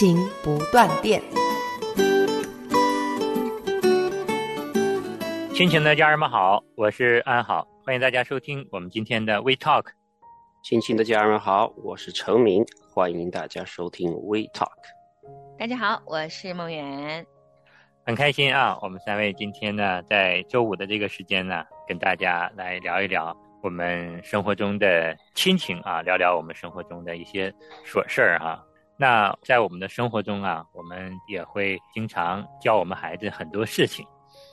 [0.00, 1.20] 亲情不断电。
[5.52, 9.88] 亲情的家人们好，我是安好，欢迎大家收听我们今天的 We Talk。
[10.64, 14.70] 亲情的家人们好，我是程明，欢迎大家收听 We Talk。
[15.58, 17.26] 大家好，我是梦圆，
[18.06, 28.64] 很开心啊，我们三位今天呢，在周五的这个时间呢，跟大家来聊一聊我们生活中的亲情啊，聊聊我们生活中的一些琐事儿哈。
[29.00, 34.06] 那在我们的生活中啊，我们也会经常教我们孩子很多事情，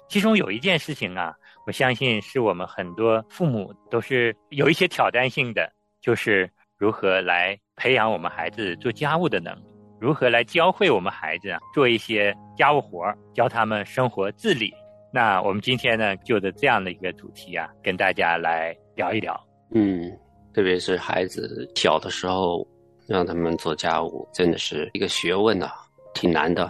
[0.08, 1.36] 其中有一件事情啊，
[1.66, 9.64] 我相信是我们很多父母都是有一些挑战性的，就是如何来培养我们孩子做家务的能力，
[10.00, 14.74] 如何来教会我们孩子啊做一些家务活儿，教他们生活自理。
[15.12, 19.38] 那我们今天呢，就着这样的一个主题啊，跟大家来聊一聊。
[19.76, 20.10] 嗯，
[20.54, 22.66] 特别是孩子小的时候，
[23.08, 25.72] 让他们做家务，真的是一个学问呐、
[26.14, 26.70] 挺难的。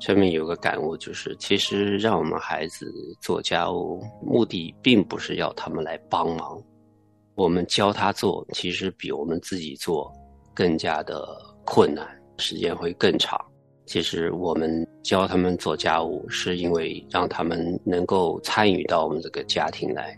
[0.00, 6.62] 这边有个感悟，就是其实让我们孩子做家务，目的并不是要他们来帮忙，
[7.34, 10.12] 我们教他做，其实比我们自己做
[10.54, 11.26] 更加的
[11.64, 13.40] 困难，时间会更长。
[13.86, 20.16] 其实我们教他们做家务，是因为让他们能够参与到我们这个家庭来，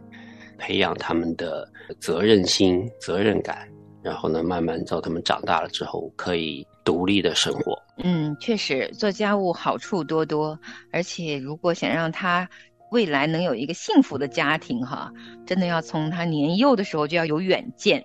[0.59, 1.67] 培养他们的
[2.01, 3.67] 责任心、责任感，
[4.03, 7.81] 然后呢，慢慢到他们长大了之后，可以独立的生活。
[8.03, 10.59] 嗯，确实做家务好处多多，
[10.91, 12.49] 而且如果想让他
[12.91, 15.13] 未来能有一个幸福的家庭，哈，
[15.47, 18.03] 真的要从他年幼的时候就要有远见，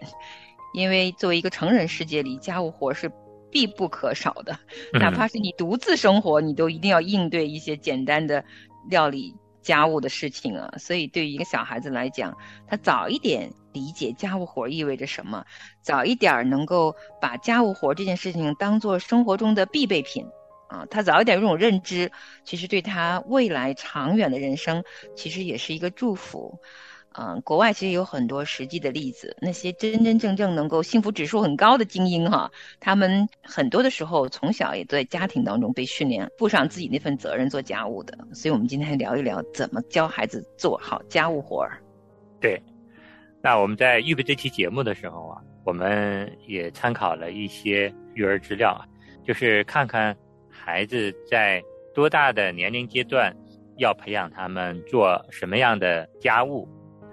[0.73, 3.09] 因为作为一个成人世界里，家务活是
[3.49, 4.59] 必不可少的，
[4.93, 8.43] 嗯哪怕是你独自生活，你都一定要应对一些简单的
[8.89, 10.69] 料理家务的事情啊。
[10.77, 15.45] 所以对于一个小孩子来讲，他早一点理解家务活意味着什么，
[15.81, 20.25] 早一点能够把家务活这件事情当做生活中的必备品。
[20.67, 22.11] 啊，他早一点有这种认知，
[22.43, 24.83] 其实对他未来长远的人生，
[25.15, 26.57] 其实也是一个祝福。
[27.17, 38.17] 嗯，国外其实有很多实际的例子，那些真真正正能够幸福指数很高的精英哈，他们很多的时候从小也在家庭当中被训练，负上自己那份责任做家务的。
[38.33, 41.79] 所以，我们今天聊一聊怎么教孩子做好家务活儿。
[42.41, 42.61] 对，
[43.45, 48.81] 那我们在预备这期节目的时候啊，我们也参考了一些育儿资料啊，
[49.23, 50.17] 就是看看
[50.49, 51.63] 孩子在
[51.93, 53.31] 多大的年龄阶段
[53.77, 56.67] 要培养他们做什么样的家务。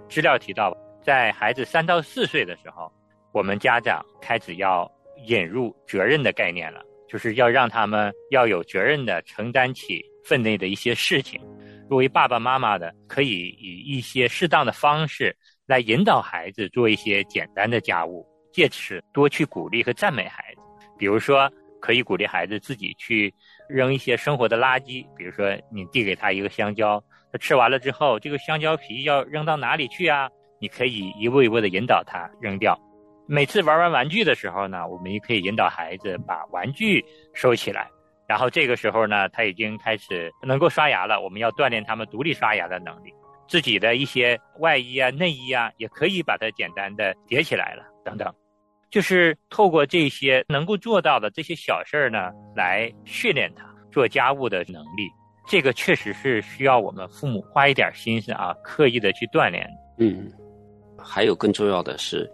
[0.09, 2.91] 资料提到，在孩子三到四岁的时候，
[3.35, 4.91] 我们家长开始要
[5.27, 11.39] 引入责任的概念了，就是要让他们要有责任的承担起分内的一些事情。
[11.91, 15.37] 作为爸爸妈妈的，可以以一些适当的方式
[15.67, 20.61] 来引导孩子做一些简单的家务，借此多去鼓励和赞美孩子。
[20.99, 21.51] 比如说，
[21.81, 23.33] 可以鼓励孩子自己去
[23.69, 27.03] 扔一些生活的垃圾，比如说你递给他一个香蕉，
[27.33, 30.29] 他吃完了之后，这个香蕉皮要扔到哪里去啊？
[30.61, 32.79] 你可以一步一步的引导他扔掉。
[33.27, 37.89] 每次玩完玩具的时候呢，我们也可以引导孩子把玩具收起来。
[38.29, 43.13] 然后这个时候呢，他已经开始能够刷牙了，我们要锻炼他们独立刷牙的能力。
[43.53, 48.27] 自己的一些外衣啊、内衣啊，也可以把它简单的叠起来了，等等。
[48.91, 55.07] 就是透过这些能够做到的这些小事儿呢，来训练他做家务的能力。
[55.47, 59.69] 这个确实是需要我们父母花一点心思啊，刻意的去锻炼。
[59.99, 60.33] 嗯，
[60.97, 62.27] 还有更重要的是，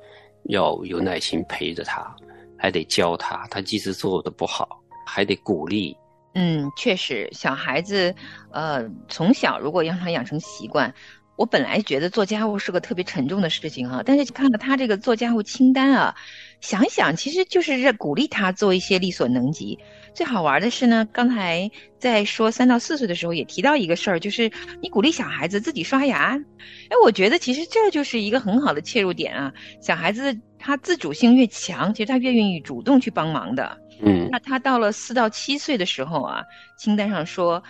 [0.45, 2.15] 要有耐心陪着他，
[2.56, 3.44] 还得教他。
[3.50, 5.97] 他即使做的不好，还得鼓励。
[6.34, 8.14] 嗯，确实，小孩子，
[8.52, 10.94] 呃，从小如果让他养成习惯，
[11.36, 16.14] 我本来觉得做家务是个特别沉重的事情哈，但是看了他这个做家务清单啊，
[16.60, 19.78] 想一想，其实就是在鼓励他做一些力所能及。
[20.14, 24.50] 最好玩的是呢，刚才在说三到四岁的时候也提到一个事儿，就是
[24.82, 26.36] 你鼓励小孩子自己刷牙。
[26.36, 29.52] 哎，我觉得其实这就是一个很好的切入点啊。
[29.80, 33.78] 小孩子他自主性越强，其实他越愿意主动去帮忙的。
[34.00, 36.43] 嗯，那他到了四到七岁的时候啊，
[36.77, 37.62] 清单上说，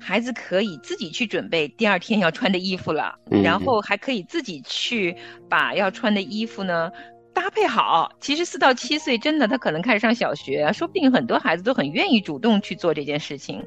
[0.00, 3.42] 孩子可以自己去准备第二天要穿的衣服了，嗯。
[3.42, 5.16] 然后还可以自己去
[5.48, 6.90] 把要穿的衣服呢
[7.34, 13.62] 搭配好，其实四到七岁真的他可能开始上小学，说不定很多孩子都很愿意主动去做这件事情。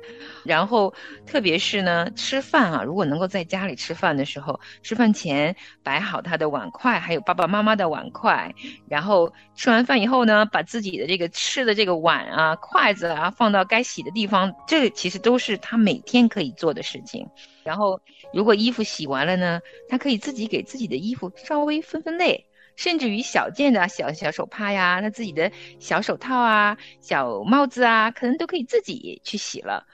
[0.46, 0.94] 然后，
[1.26, 8.56] 特别是呢，吃饭啊，如果能够在家里吃饭的时候，吃饭前摆好他的碗筷，还有爸爸妈妈的碗筷，
[8.88, 17.28] 然后吃完饭以后呢，把自己的这个吃的这个碗啊、筷子啊放到该洗的地方，这其实都是他每天可以做的事情。
[17.64, 18.00] 然后，
[18.34, 19.60] 如果衣服洗完了呢，
[19.90, 22.47] 他可以自己给自己的衣服稍微分分类。
[22.78, 29.86] 甚至于小件的小小手帕呀，他自己的小手套啊、小帽子啊，可能都可以自己去洗了。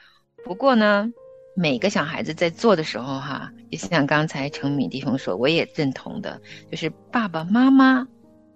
[0.43, 1.09] 不过呢，
[1.55, 6.39] 每个小孩子在做的时候，哈，就像刚才程敏弟兄说，我也认同的，
[6.69, 8.05] 就是爸爸妈妈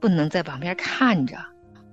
[0.02, 1.38] 不能在旁边看着，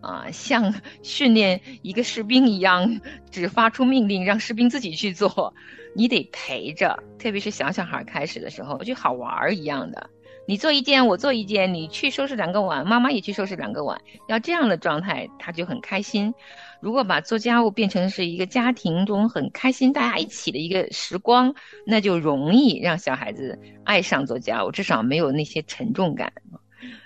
[0.01, 5.55] 啊，像训练一个士兵一样，只发出命令让士兵自己去做，
[5.95, 10.11] 你得陪着，特别是小小孩开始的时候，就好玩儿一样的。
[10.47, 13.99] 你做一件，我做一件，你去收拾两个碗，妈妈也去收拾两个碗，
[14.29, 16.35] 要这样的状态，他就很开心。
[16.81, 21.55] 如果把做家务变成是一个家庭中很开心，大家一起的一个时光，
[21.87, 26.31] 那就容易让小孩子爱上做家务，至少没有那些沉重感。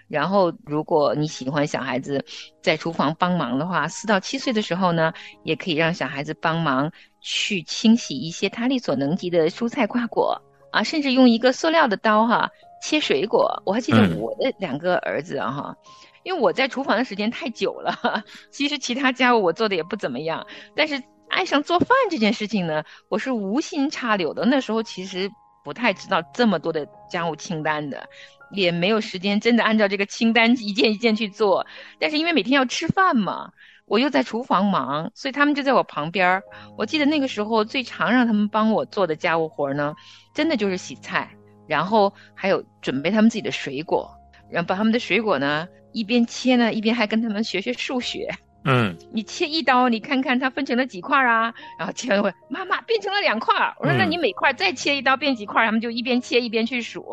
[0.09, 2.25] 然后，如果你喜欢小孩子
[2.61, 5.13] 在厨房帮忙的话，四到七岁的时候呢，
[5.45, 10.43] 也可以让小孩子帮忙去清洗一些他力所能及的蔬菜瓜果
[10.73, 12.51] 啊，甚至用一个塑料的刀哈。
[12.83, 15.77] 切水果，我还记得我的两个儿子啊哈，
[16.23, 20.47] 因为我在厨房的时间太久了， 其实其他家务我做的也不怎么样，
[20.77, 24.45] 但是爱上做饭这件事情呢，我是无心插柳的。
[24.47, 25.31] 那时候其实
[25.65, 28.09] 不太知道这么多的家务清单的，
[28.53, 31.67] 也没有时间真的按照这个清单一件一件去做。
[31.99, 33.51] 但是因为每天要吃饭嘛，
[33.85, 36.43] 我又在厨房忙，所以他们就在我旁边儿。
[36.79, 39.95] 我记得那个时候最常让他们帮我做的家务活呢，
[40.35, 41.31] 真的就是洗菜。
[41.69, 44.11] 然后还有准备他们自己的水果，
[44.51, 48.29] 然后把他们的水果呢一边切呢，一边还跟他们学学数学。
[48.65, 51.55] 嗯， 你切一刀，你看看它分成了几块啊？
[51.79, 53.55] 然后切完会，妈妈变成了两块。
[53.79, 55.65] 我说那你每块再切一刀变几块？
[55.65, 57.05] 他们就一边切一边去数。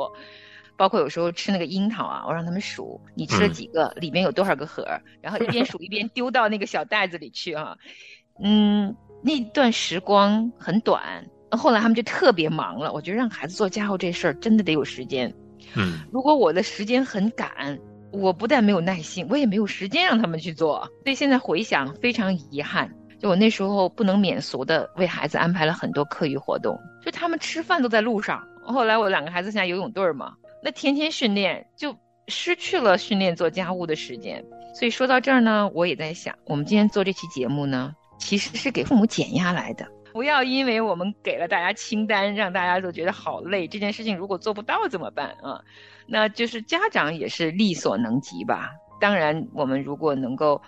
[0.77, 4.85] 包括有时候吃那个樱桃啊，我让他们数你吃了几个，里面有多少个核，
[5.21, 7.77] 然后一边数一边丢到那个小袋子里去啊。
[8.43, 8.93] 嗯，
[9.23, 11.25] 那段时光很短。
[11.51, 15.33] 后来他们就特别忙了，我觉得让孩子做家务这事儿真的得有时间。
[15.75, 17.79] 嗯，如果我的时间很赶，
[18.11, 20.89] 我不但没有耐心，我也没有时间让他们去做。
[21.03, 22.89] 所以现在回想非常遗憾，
[23.19, 28.41] 就我那时候不能免俗的为孩子安排了很多课余活动，就他们吃饭都在路上。
[28.63, 30.33] 后来我两个孩子现在游泳队儿嘛，
[30.63, 31.95] 那天天训练就
[32.27, 34.43] 失去了训练做家务的时间。
[34.73, 39.87] 所以说到这儿呢，我也在想，我们今天做这期节目呢，其实是给父母减压来的。
[40.15, 43.67] 不要因为我们给了大家清单，让大家都觉得好累。
[43.67, 45.61] 这件事情如果做不到怎么办啊？
[46.07, 48.71] 那就是家长也是力所能及吧。
[49.01, 50.61] 当然，我们如果能够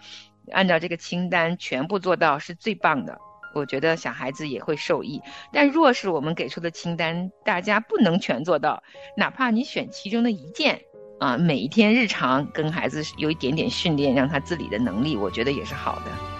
[0.51, 3.17] 按照这个清单全部做到，是最棒的。
[3.55, 5.21] 我觉得小孩子也会受益。
[5.53, 8.83] 但若是我们给出的清单大家不能全做到，
[9.15, 10.81] 哪怕你选其中的一件
[11.21, 16.36] 啊，每一天日常跟孩子有一点点训练，让他自理的能力，我觉得也是好的。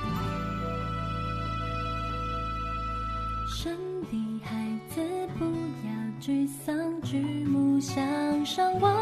[7.98, 8.96] 向上望，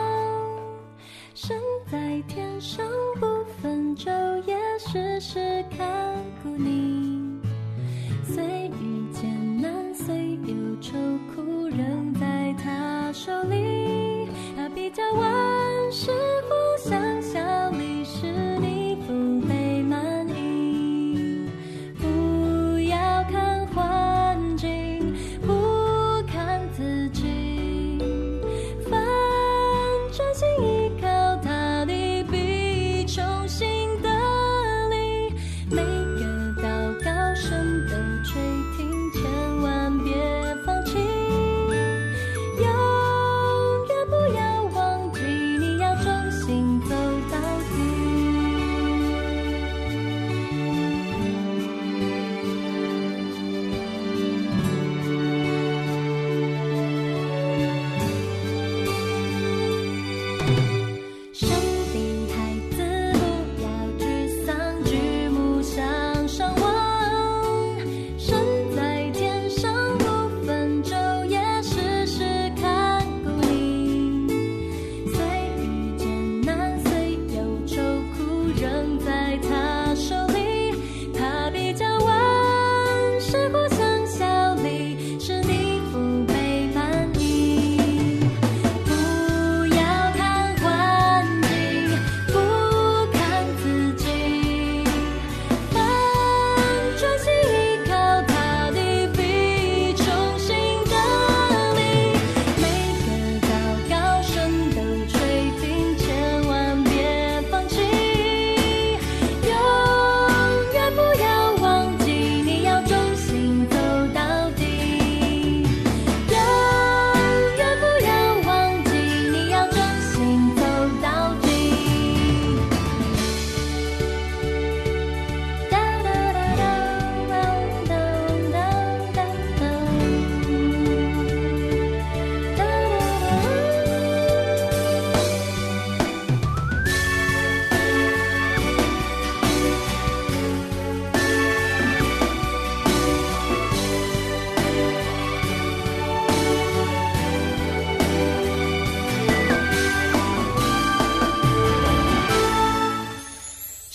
[1.33, 1.59] 身
[1.91, 2.87] 在天上，
[3.19, 3.25] 不
[3.61, 4.09] 分昼
[4.45, 7.37] 夜，时时看顾你。
[8.23, 8.41] 虽
[8.79, 10.93] 遇艰难，虽有愁
[11.35, 13.94] 苦，仍在他手里。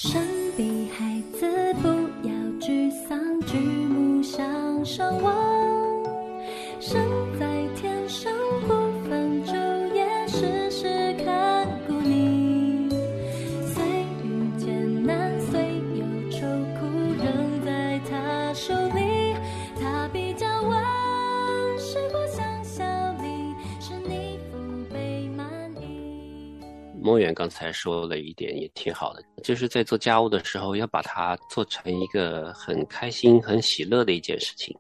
[0.03, 0.30] 山
[27.41, 34.77] 刚才说了一点也挺好的，就是在做家务的时候，要把它做成一个很开心、很喜乐的一件事情，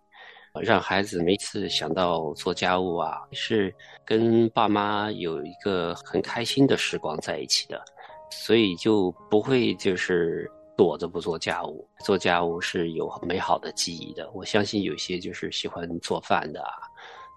[0.61, 3.75] 让孩子每次想到做家务啊，是
[4.05, 7.83] 跟爸妈有一个很开心的时光在一起的，
[8.31, 11.88] 所以就不会就是躲着不做家务。
[12.05, 14.31] 做家务是有美好的记忆的。
[14.33, 16.75] 我相信有些就是喜欢做饭的啊。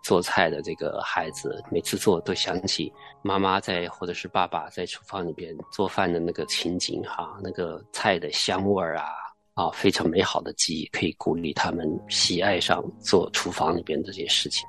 [0.03, 2.91] 做菜的这个孩子，每次做都想起
[3.21, 9.05] 妈妈在或者是爸爸在厨房里边做饭的那个情景哈，那个菜的香味儿啊，
[9.53, 14.67] 啊，非常美好的记忆，可以鼓励他们喜爱上做厨房里边这些事情。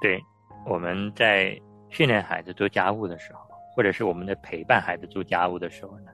[0.00, 0.20] 对，
[0.66, 1.56] 我们在
[1.88, 3.40] 训练孩子做家务的时候，
[3.76, 6.10] 或者是我们在陪伴孩子做家务的时候呢，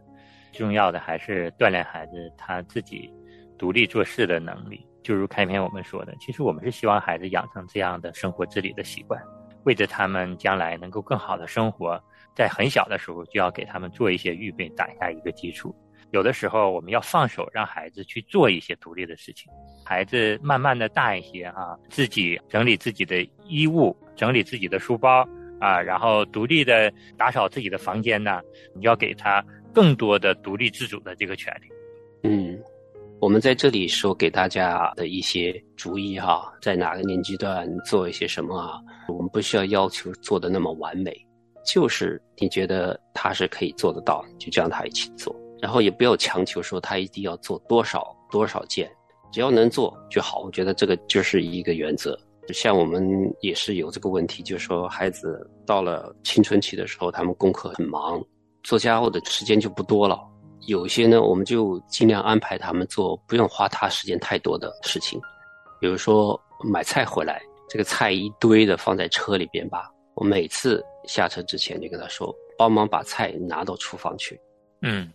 [0.52, 3.10] 重要的还是锻炼孩子他自己
[3.56, 4.86] 独立做事的能力。
[5.08, 9.18] 就如开篇我们说的，其实我们是希望孩子养成这样的生活自理的习惯，
[9.64, 11.98] 为着他们将来能够更好的生活，
[12.36, 15.74] 在很小的时候就要给他们做一些预备，打下一个基础。
[16.10, 19.50] 有的时候我们要放手，让孩子去做一些独立的事情。
[19.82, 25.26] 孩子慢慢的大一些啊，自己整理自己的衣物，整理自己的书包
[25.58, 28.42] 啊，然后独立的打扫自己的房间呢，
[28.74, 32.28] 你要给他更多的独立自主的这个权利。
[32.28, 32.62] 嗯。
[33.20, 38.78] 我们在这里说给大家的一些主意哈，在哪个年纪段做一些什么啊？
[39.08, 41.12] 我们不需要要求做的那么完美，
[41.66, 48.88] 就是你觉得他是可以做得到，就叫他一起做，然后也不要强求说他一定要做多少多少件，
[49.32, 50.38] 只要能做就好。
[50.42, 52.16] 我觉得这个就是一个原则。
[52.54, 53.04] 像我们
[53.40, 58.24] 也是有这个问题，就是说孩子到了青春期的时候，他们功课很忙，
[58.62, 60.20] 做家务的时间就不多了。
[60.66, 65.20] 有些呢，我们就尽量安排他们做不用花他时间太多的事情，
[65.80, 74.38] 比如说买菜回来，这个菜一堆的放在车里边吧，我每次下车之前就跟他说，帮忙把菜拿到厨房去。
[74.82, 75.10] 嗯，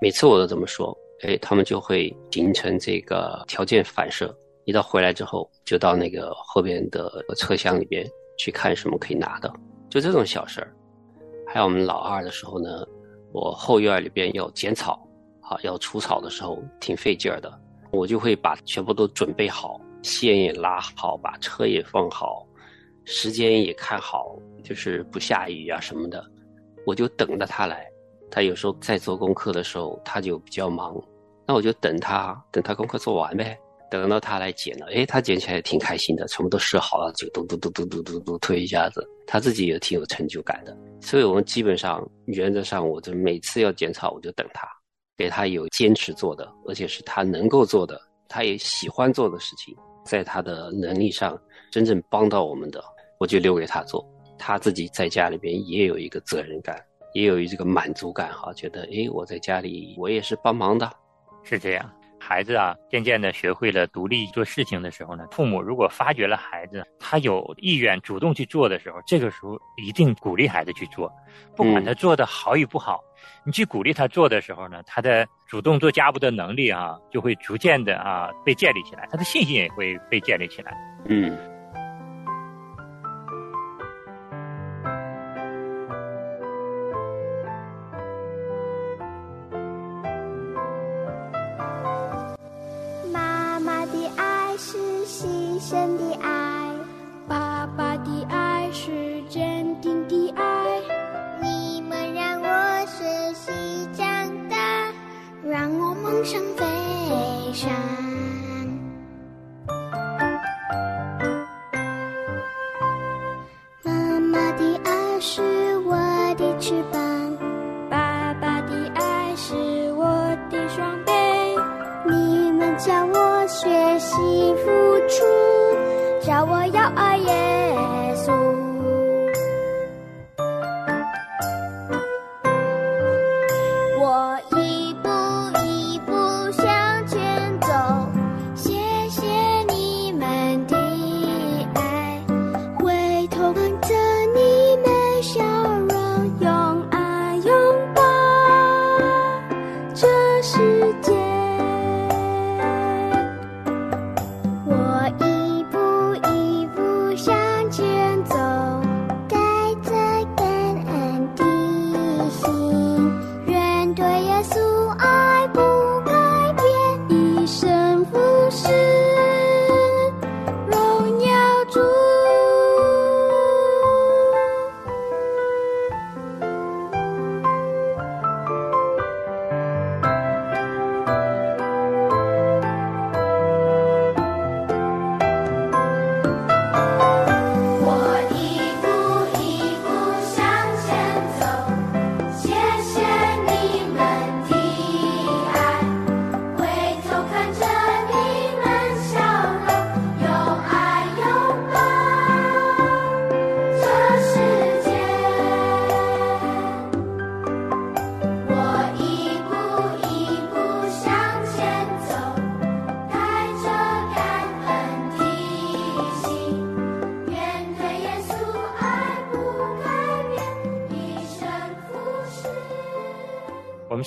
[0.00, 4.34] 每次我都这么说，哎，他们就会形成这个条件反射，
[4.64, 8.06] 一到回来之后，就到那个后边的车厢里边
[8.38, 9.52] 去看什么可以拿的，
[9.90, 10.74] 就这种小事儿。
[11.46, 12.86] 还有我们老二的时候呢。
[13.34, 15.04] 我后院里边要剪草，
[15.40, 17.52] 啊，要除草的时候挺费劲儿的，
[17.90, 22.46] 我就会把全部都准备好，线也拉好，把车也放好，
[23.04, 26.24] 时间也看好，就是不下雨啊什么的，
[26.86, 27.84] 我就等着他来。
[28.30, 30.96] 他有时候在做功课的时候，他就比较忙，
[31.44, 33.58] 那我就等他，等他功课做完呗。
[34.00, 40.76] 等到他来捡了，哎，他捡起来挺开心的，全部都拾好了，就嘟嘟嘟嘟嘟嘟嘟推一下子，他自己也挺有成就感的。
[41.00, 44.66] 所以我们基本上原则上，我就每次要剪草，我就等他，
[45.16, 49.74] 给他有坚持做的，而且是他能够做的，他也喜欢做的事情，
[50.04, 51.38] 在他的能力上
[51.70, 52.82] 真正帮到我们的，
[53.18, 54.04] 我就留给他做。
[54.38, 56.78] 他自己在家里边也有一个责任感，
[57.14, 60.90] 也有一这个满足感哈，觉得哎，我在家里我也是帮忙的，
[61.44, 61.90] 是这样。
[62.26, 71.12] 孩子啊，渐渐的学会了独立做事情的时候呢，父母如果发觉了孩子他有意愿主动去做的时候，这个时候一定鼓励孩子去做，
[71.54, 72.98] 不管他做的好与不好，
[73.44, 80.74] 你去鼓励他做的时候呢，他的主动做家务的能力啊，就会逐渐的啊被建立起来，他的信心也会被建立起来。
[81.04, 81.53] 嗯。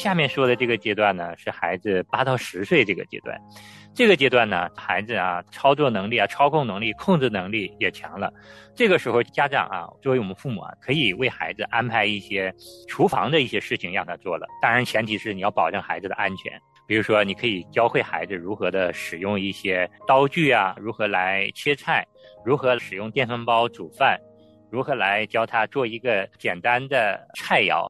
[0.07, 3.37] 下面说的这个阶段呢，是孩子八到十岁这个阶段。
[3.93, 8.31] 这个阶段呢，孩子啊，操作能力啊，操控能力、控制能力也强了。
[8.73, 12.55] 这个时候，家长啊，作为我们父母啊，可以为孩子安排一些
[12.87, 14.47] 厨房的一些事情让他做了。
[14.61, 16.57] 当然，前提是你要保证孩子的安全。
[16.87, 22.01] 比如说，你可以教会孩子如何的使用一些刀具啊，如何来切菜，
[22.45, 24.17] 如何使用电饭煲煮饭，
[24.71, 27.85] 如何来教他做一个简单的菜肴。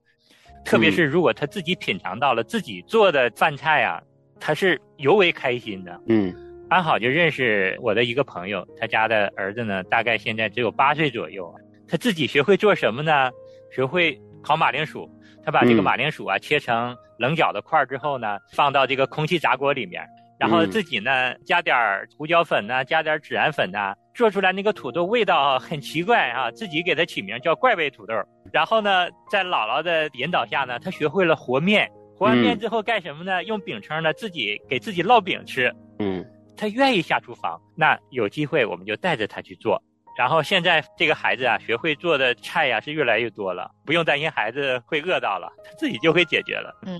[0.67, 4.01] 特别是如果他自己品尝到了自己做的饭菜啊。
[4.39, 5.99] 他是尤为开心的。
[6.07, 6.31] 嗯，
[6.69, 11.51] 安好就认识我的一个朋友，他家的儿子呢，大概现在只有八岁左右。
[11.87, 13.31] 他自己学会做什么呢？
[13.71, 15.09] 学会烤马铃薯。
[15.43, 20.05] 他把这个马铃薯啊切成棱角的块儿之后呢，放到这个空气炸锅里面，
[20.39, 21.75] 然后自己呢加点
[22.15, 28.13] 胡椒粉呢，加点孜然粉呐，做出来那个土豆味道很奇怪啊，自己给它起名叫怪味土豆。
[28.51, 31.89] 然后呢，在姥姥的引导下呢，他学会了和面。
[32.17, 33.43] 和完面之后干什么呢？
[33.43, 35.71] 用饼铛呢，自己给自己烙饼吃。
[35.99, 36.25] 嗯，
[36.57, 39.79] 他愿意下厨房，那有机会我们就带着他去做。
[40.17, 46.75] 然后现在这个孩子啊，学会做的菜呀是越来越多了，不用担心孩子会饿到了，他自己就会解决了。
[46.87, 46.99] 嗯。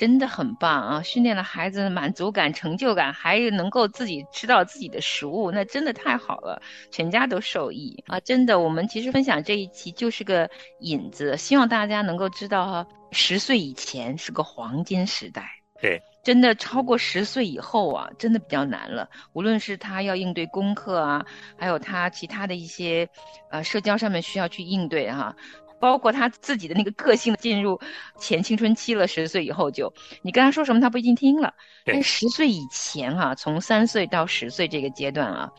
[0.00, 1.02] 真的很棒啊！
[1.02, 8.18] 训练了孩子的满足感、成就感，还能够自己吃到自己的食物，那真的太好了，全家都受益啊！
[8.20, 15.46] 真的，我们其实分享这一期就是个引子，希望大家能够知道哈，十岁以前是个黄金时代。
[15.82, 19.06] 对，真的超过十岁以后啊，真的比较难了。
[19.34, 21.26] 无论是他要应对功课啊，
[21.58, 23.06] 还有他其他的一些，
[23.50, 25.36] 呃，社交上面需要去应对哈。
[25.80, 27.80] 包括他自己的那个个性进入
[28.18, 31.54] 前青春期了，十岁以后就你跟他说什么他不一定听了。
[31.84, 35.52] 但十岁以前啊，从三岁到十岁这个阶段啊，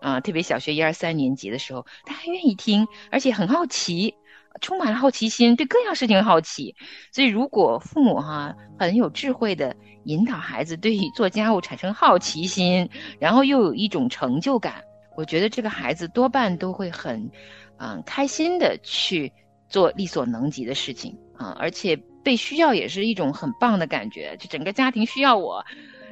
[0.00, 4.14] 啊，特别小学一二三年级的时候，他还愿意听，而且很好奇，
[4.62, 6.74] 充满了好奇心，对各样事情好奇。
[7.12, 12.88] 所以如果父母哈很有智慧的引导孩子对于做家务产生好奇心，
[13.20, 14.82] 然后又有一种成就感，
[15.16, 17.30] 我觉得这个孩子多半都会很
[17.78, 19.30] 嗯开心的去。
[19.68, 24.36] 做力所能及的事情啊，而且被需要也是一种很棒的感觉。
[24.38, 25.64] 就整个家庭需要我，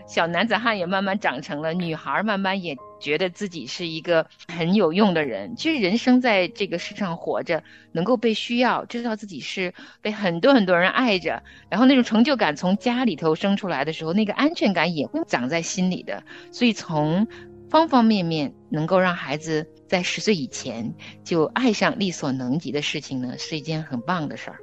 [0.07, 5.57] 小男子汉也慢慢长成了女孩，慢慢也觉得自己是一个很有用的人。
[5.57, 7.63] 其实人生在这个世上活着，
[7.93, 16.23] 能够被需要，知道自己是被很多很多人爱着，然后那种成就感从家里头生出来的时候，那个安全感也会长在心里的。
[16.53, 17.27] 所以从
[17.75, 19.69] 方方面面能够让孩子。
[19.89, 24.59] 在十岁以前就爱上力所能及的事情呢，是一件很棒的事儿。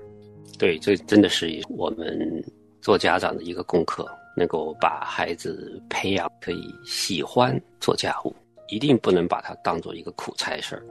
[0.58, 2.44] 对，这真的是我们
[2.82, 8.34] 做家长的一个功课，能够把孩子培养可以喜欢做家务，
[8.70, 10.84] 一定不能把它当做一个苦差事儿，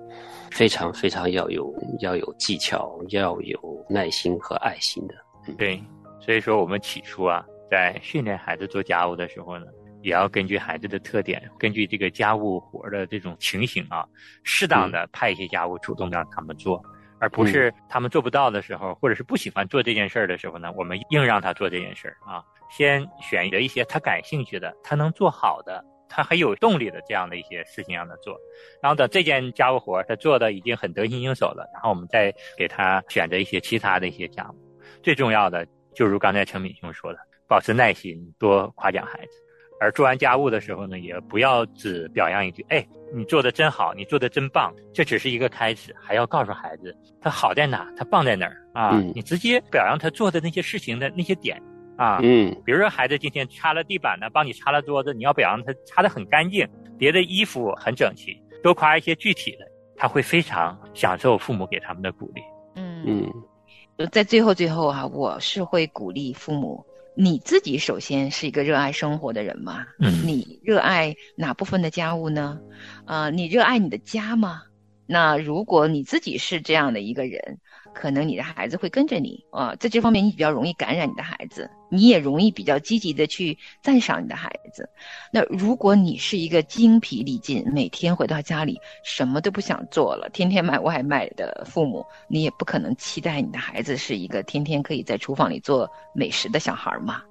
[0.50, 5.14] 非常非常要有要有技巧，要有耐心和爱心的。
[5.58, 5.82] 对，
[6.20, 9.66] 所以说我们起初啊，在训练孩子做家务的时候呢。
[10.02, 14.06] 也要根据孩子的特点，根据这个家务活的这种情形啊，
[14.42, 16.82] 适当的派一些家务主动让他们做，
[17.18, 22.42] 而不是他们做不到的时候，或者是不喜欢做这件事儿的时候呢，我们硬让他做这件事儿啊。
[22.70, 28.38] 先选择一些他感兴趣的、他能做好的、他很有动力的这样的一些事情让他做，
[28.80, 34.54] 然后等这件家务活他做的已经很得心应手了，然后我们再给他选择一些其他的一些家务。
[35.02, 39.32] 最重要的就如刚才陈敏兄说的，保持耐心，多夸奖孩子。
[39.80, 49.00] 而做完家务的时候呢，也不要只表扬一句，哎，你做的真好，你做的真棒，这只是一个开始，还要告诉孩子他好在哪，他棒在哪儿啊？
[49.14, 51.60] 你直接表扬他做的那些事情的那些点
[51.96, 59.66] 啊，嗯，比如说孩子今天擦了地板呢，帮你擦了桌子，你要表扬他擦的很干净，叠的衣服很整齐，多夸一些具体的，
[59.96, 62.42] 他会非常享受父母给他们的鼓励。
[62.74, 63.02] 嗯
[63.96, 66.84] 嗯，在最后最后哈，我是会鼓励父母。
[67.20, 69.84] 你自己首先是一个热爱生活的人吗？
[69.98, 72.58] 嗯，你热爱哪部分的家务呢？
[73.04, 74.62] 啊，你热爱你的家吗？
[75.04, 77.58] 那如果你自己是这样的一个人。
[77.92, 84.88] 可能你的孩子会跟着你啊，在这方面你比较容易感染你的孩子，你也容易比较积极的去赞赏你的孩子。
[85.32, 97.22] 那如果你是一个精疲力尽，每天回到家里什么都不想做了，天天买外卖的父母，你也不可能期待你的孩子是一个天天可以在厨房里做美食的小孩嘛。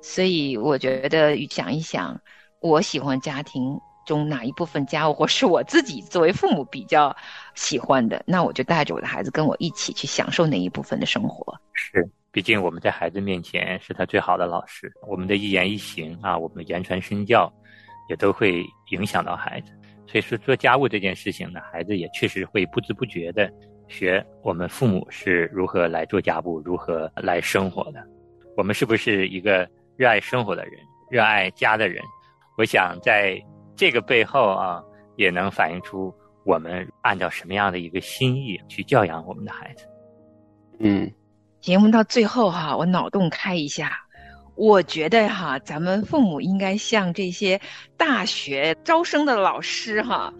[0.00, 2.20] 所以我觉得想一想，
[2.60, 3.78] 我喜欢家庭。
[4.08, 7.14] 中哪一部分家务活是我自己作为父母比较
[7.54, 11.54] 喜欢的，那我就带着我的孩子跟我一起去享受那一部分的生活。
[11.74, 17.52] 是，毕竟我们在孩子面前是他最好的老师，我们的一言一行啊，我们言传身教，
[18.08, 19.72] 也都会影响到孩子。
[20.06, 23.52] 所以说，做家务这件事情呢，孩子也确实会不知不觉的
[23.88, 28.02] 学我们父母是如何来做家务，如何来生活的。
[28.56, 30.72] 我们是不是一个热爱生活的人，
[31.10, 32.02] 热爱家的人？
[32.56, 33.40] 我想在
[33.78, 34.82] 这个背后啊，
[35.16, 36.12] 也能反映出
[36.44, 39.86] 我们按照什么样的一个心意去教养我们的孩子。
[40.80, 41.08] 嗯，
[41.60, 43.92] 节目到最后哈，我脑洞开一下，
[44.56, 47.60] 我觉得哈，咱们父母应该向这些
[47.96, 50.34] 大学招生的老师哈。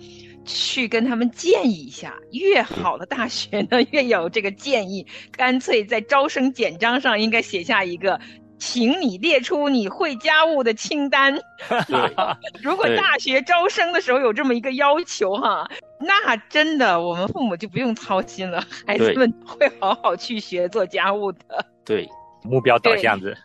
[0.51, 5.07] 去跟他们建议一下，越好的大学呢，越有这个建议。
[5.31, 8.19] 干脆在招生简章上应该写下一个，
[8.59, 11.39] 请你列出你会家务的清单。
[12.63, 15.69] 如果大学招生的时候有这么一个要求哈，
[16.01, 21.65] 那真的我们父母就不用操心了，孩子们会好好去学做家务的。
[21.85, 22.09] 对，
[22.43, 23.37] 目标导向子，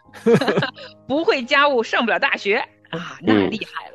[1.08, 2.58] 不会家务上不了大学
[2.90, 3.94] 啊，那厉害了。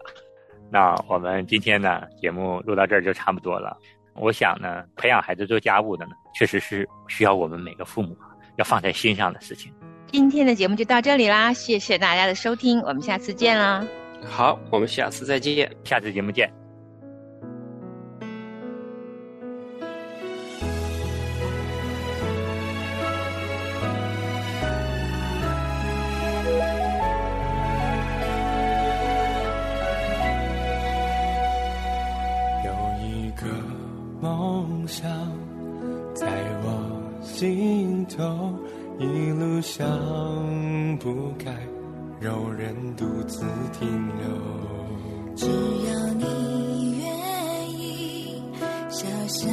[0.70, 3.76] 那我们今天呢，节目录到这儿就差不多了。
[4.14, 8.16] 我想呢，培养孩子做家务的呢，确实是需要我们每个父母
[8.56, 9.72] 要放在心上的事情。
[10.10, 13.86] 今天的节目就到这里啦，谢谢大家的收听，我们下次见啦。
[14.26, 16.50] 好，我们下次再见，下次节目见。
[32.64, 32.72] 有
[33.04, 33.46] 一个
[34.20, 35.08] 梦想
[36.14, 36.26] 在
[36.64, 38.52] 我心头
[39.00, 39.86] 一路想
[40.98, 41.56] 不开，
[42.20, 43.44] 有人独自
[43.78, 44.26] 停留。
[45.36, 48.42] 只要你愿意，
[48.88, 49.48] 小小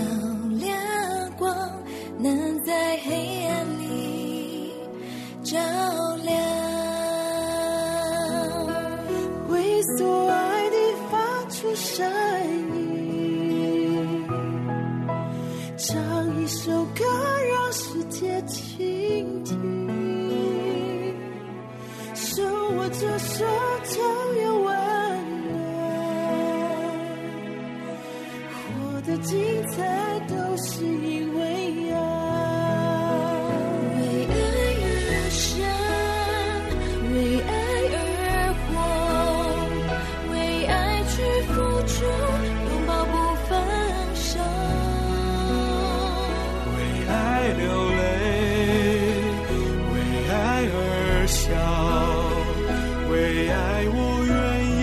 [53.37, 53.53] 爱
[53.87, 54.79] 我愿意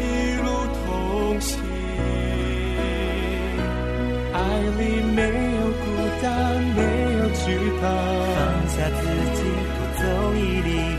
[0.00, 0.02] 一
[0.40, 0.46] 路
[0.86, 0.86] 同
[1.40, 1.50] 行，
[4.32, 4.36] 爱
[4.78, 4.80] 里
[5.14, 5.20] 没
[5.56, 5.84] 有孤
[6.22, 6.24] 单，
[6.74, 6.80] 没
[7.18, 7.44] 有惧
[7.80, 7.82] 怕，
[8.34, 8.36] 放
[8.68, 9.02] 下自
[9.36, 9.38] 己
[9.74, 10.02] 不走
[10.34, 10.93] 一里。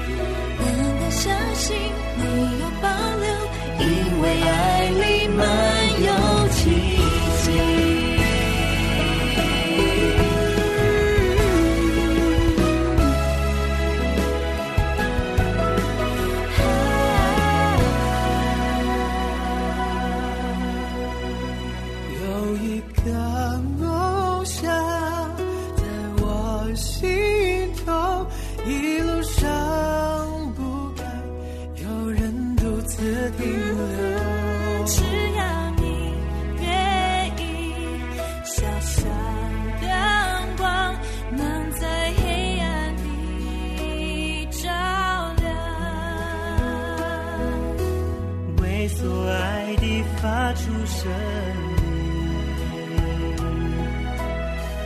[51.05, 51.13] 真理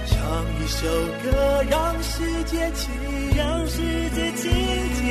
[0.05, 0.13] 唱
[0.59, 0.85] 一首
[1.23, 2.89] 歌让世界起
[3.37, 3.77] 让世
[4.09, 4.51] 界倾
[4.95, 5.01] 听。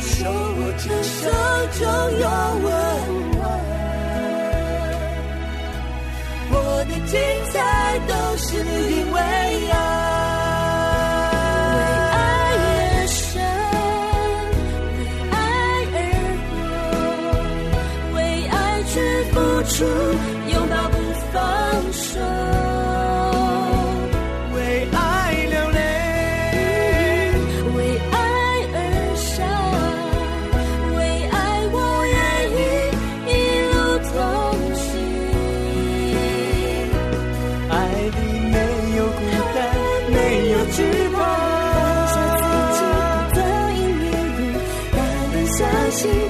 [0.00, 1.18] 手握着手
[1.78, 1.80] 中
[2.20, 2.28] 有
[2.62, 2.68] 温
[3.32, 3.40] 暖。
[6.52, 7.18] 我的精
[7.50, 7.54] 彩
[8.06, 9.09] 都是你
[46.00, 46.29] see